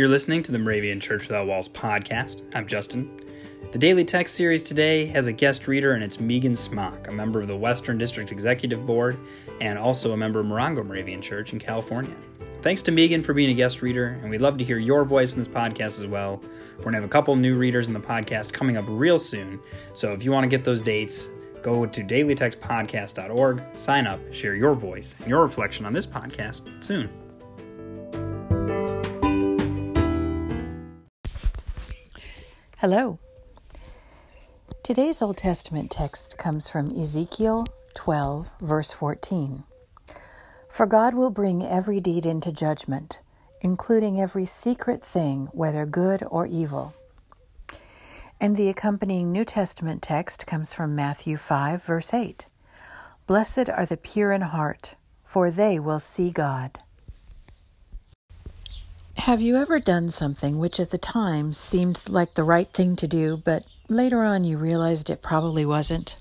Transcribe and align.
You're 0.00 0.08
listening 0.08 0.42
to 0.44 0.52
the 0.52 0.58
Moravian 0.58 0.98
Church 0.98 1.28
Without 1.28 1.46
Walls 1.46 1.68
podcast. 1.68 2.40
I'm 2.54 2.66
Justin. 2.66 3.20
The 3.70 3.76
daily 3.76 4.02
text 4.02 4.34
series 4.34 4.62
today 4.62 5.04
has 5.04 5.26
a 5.26 5.32
guest 5.34 5.68
reader, 5.68 5.92
and 5.92 6.02
it's 6.02 6.18
Megan 6.18 6.56
Smock, 6.56 7.08
a 7.08 7.12
member 7.12 7.42
of 7.42 7.48
the 7.48 7.56
Western 7.58 7.98
District 7.98 8.32
Executive 8.32 8.86
Board 8.86 9.18
and 9.60 9.78
also 9.78 10.12
a 10.12 10.16
member 10.16 10.40
of 10.40 10.46
Morongo 10.46 10.86
Moravian 10.86 11.20
Church 11.20 11.52
in 11.52 11.58
California. 11.58 12.16
Thanks 12.62 12.80
to 12.80 12.90
Megan 12.90 13.22
for 13.22 13.34
being 13.34 13.50
a 13.50 13.54
guest 13.54 13.82
reader, 13.82 14.18
and 14.22 14.30
we'd 14.30 14.40
love 14.40 14.56
to 14.56 14.64
hear 14.64 14.78
your 14.78 15.04
voice 15.04 15.34
in 15.34 15.38
this 15.38 15.48
podcast 15.48 15.98
as 15.98 16.06
well. 16.06 16.42
We're 16.78 16.84
going 16.84 16.94
to 16.94 17.00
have 17.00 17.04
a 17.04 17.12
couple 17.12 17.36
new 17.36 17.58
readers 17.58 17.86
in 17.86 17.92
the 17.92 18.00
podcast 18.00 18.54
coming 18.54 18.78
up 18.78 18.86
real 18.88 19.18
soon, 19.18 19.60
so 19.92 20.14
if 20.14 20.24
you 20.24 20.32
want 20.32 20.44
to 20.44 20.48
get 20.48 20.64
those 20.64 20.80
dates, 20.80 21.28
go 21.60 21.84
to 21.84 22.02
dailytextpodcast.org, 22.02 23.62
sign 23.76 24.06
up, 24.06 24.20
share 24.32 24.54
your 24.54 24.74
voice 24.74 25.14
and 25.18 25.28
your 25.28 25.42
reflection 25.42 25.84
on 25.84 25.92
this 25.92 26.06
podcast 26.06 26.82
soon. 26.82 27.10
Hello. 32.80 33.18
Today's 34.82 35.20
Old 35.20 35.36
Testament 35.36 35.90
text 35.90 36.38
comes 36.38 36.70
from 36.70 36.98
Ezekiel 36.98 37.66
12, 37.92 38.52
verse 38.58 38.90
14. 38.90 39.64
For 40.70 40.86
God 40.86 41.12
will 41.12 41.28
bring 41.28 41.62
every 41.62 42.00
deed 42.00 42.24
into 42.24 42.50
judgment, 42.50 43.20
including 43.60 44.18
every 44.18 44.46
secret 44.46 45.04
thing, 45.04 45.50
whether 45.52 45.84
good 45.84 46.22
or 46.30 46.46
evil. 46.46 46.94
And 48.40 48.56
the 48.56 48.70
accompanying 48.70 49.30
New 49.30 49.44
Testament 49.44 50.00
text 50.00 50.46
comes 50.46 50.72
from 50.72 50.96
Matthew 50.96 51.36
5, 51.36 51.84
verse 51.84 52.14
8. 52.14 52.46
Blessed 53.26 53.68
are 53.68 53.84
the 53.84 53.98
pure 53.98 54.32
in 54.32 54.40
heart, 54.40 54.94
for 55.22 55.50
they 55.50 55.78
will 55.78 55.98
see 55.98 56.30
God. 56.30 56.78
Have 59.24 59.42
you 59.42 59.56
ever 59.56 59.78
done 59.78 60.10
something 60.10 60.58
which 60.58 60.80
at 60.80 60.92
the 60.92 60.96
time 60.96 61.52
seemed 61.52 62.08
like 62.08 62.32
the 62.32 62.42
right 62.42 62.72
thing 62.72 62.96
to 62.96 63.06
do, 63.06 63.36
but 63.36 63.66
later 63.86 64.24
on 64.24 64.44
you 64.44 64.56
realized 64.56 65.10
it 65.10 65.20
probably 65.20 65.66
wasn't? 65.66 66.16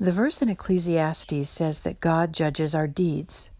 The 0.00 0.10
verse 0.10 0.42
in 0.42 0.48
Ecclesiastes 0.48 1.48
says 1.48 1.80
that 1.80 2.00
God 2.00 2.34
judges 2.34 2.74
our 2.74 2.88
deeds. 2.88 3.52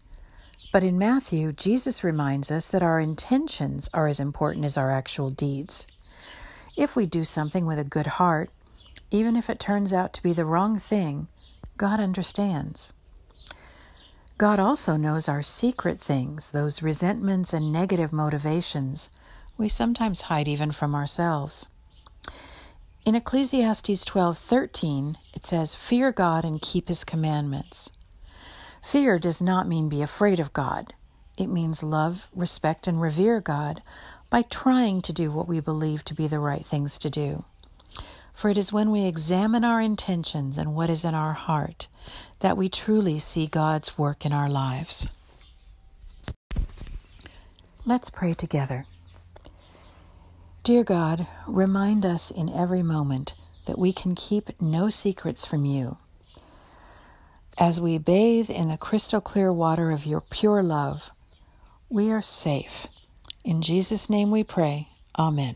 But 0.73 0.83
in 0.83 0.99
Matthew, 0.99 1.53
Jesus 1.53 2.03
reminds 2.03 2.51
us 2.51 2.67
that 2.67 2.83
our 2.83 2.99
intentions 2.99 3.89
are 3.93 4.07
as 4.07 4.19
important 4.19 4.65
as 4.65 4.77
our 4.77 4.91
actual 4.91 5.29
deeds. 5.29 5.87
If 6.75 6.97
we 6.97 7.05
do 7.05 7.23
something 7.23 7.65
with 7.65 7.79
a 7.79 7.85
good 7.85 8.07
heart, 8.07 8.49
even 9.09 9.37
if 9.37 9.49
it 9.49 9.57
turns 9.57 9.93
out 9.93 10.11
to 10.15 10.21
be 10.21 10.33
the 10.33 10.45
wrong 10.45 10.79
thing, 10.79 11.27
God 11.77 12.01
understands. 12.01 12.91
God 14.37 14.59
also 14.59 14.97
knows 14.97 15.27
our 15.27 15.41
secret 15.41 15.99
things, 15.99 16.51
those 16.51 16.83
resentments 16.83 17.53
and 17.53 17.71
negative 17.71 18.13
motivations 18.13 19.09
we 19.57 19.67
sometimes 19.67 20.21
hide 20.21 20.47
even 20.47 20.71
from 20.71 20.93
ourselves. 20.93 21.69
In 23.03 23.15
Ecclesiastes 23.15 24.05
12:13, 24.05 25.17
it 25.33 25.43
says, 25.43 25.73
"Fear 25.73 26.11
God 26.11 26.45
and 26.45 26.61
keep 26.61 26.87
his 26.87 27.03
commandments." 27.03 27.91
Fear 28.79 29.17
does 29.17 29.41
not 29.41 29.67
mean 29.67 29.89
be 29.89 30.03
afraid 30.03 30.39
of 30.39 30.53
God. 30.53 30.93
It 31.35 31.47
means 31.47 31.81
love, 31.81 32.29
respect, 32.35 32.87
and 32.87 33.01
revere 33.01 33.41
God 33.41 33.81
by 34.29 34.43
trying 34.43 35.01
to 35.01 35.13
do 35.13 35.31
what 35.31 35.47
we 35.47 35.59
believe 35.59 36.05
to 36.05 36.13
be 36.13 36.27
the 36.27 36.39
right 36.39 36.63
things 36.63 36.99
to 36.99 37.09
do. 37.09 37.43
For 38.35 38.49
it 38.49 38.57
is 38.57 38.71
when 38.71 38.91
we 38.91 39.05
examine 39.05 39.65
our 39.65 39.81
intentions 39.81 40.59
and 40.59 40.75
what 40.75 40.91
is 40.91 41.03
in 41.03 41.15
our 41.15 41.33
heart 41.33 41.86
that 42.39 42.57
we 42.57 42.69
truly 42.69 43.19
see 43.19 43.47
God's 43.47 43.97
work 43.97 44.25
in 44.25 44.33
our 44.33 44.49
lives. 44.49 45.11
Let's 47.85 48.09
pray 48.09 48.33
together. 48.33 48.85
Dear 50.63 50.83
God, 50.83 51.27
remind 51.47 52.05
us 52.05 52.29
in 52.29 52.49
every 52.49 52.83
moment 52.83 53.33
that 53.65 53.79
we 53.79 53.93
can 53.93 54.15
keep 54.15 54.49
no 54.61 54.89
secrets 54.89 55.45
from 55.45 55.65
you. 55.65 55.97
As 57.57 57.81
we 57.81 57.97
bathe 57.97 58.49
in 58.49 58.67
the 58.67 58.77
crystal 58.77 59.21
clear 59.21 59.51
water 59.51 59.91
of 59.91 60.05
your 60.05 60.21
pure 60.21 60.61
love, 60.61 61.11
we 61.89 62.11
are 62.11 62.21
safe. 62.21 62.87
In 63.45 63.61
Jesus' 63.61 64.09
name 64.09 64.29
we 64.29 64.43
pray. 64.43 64.89
Amen. 65.17 65.55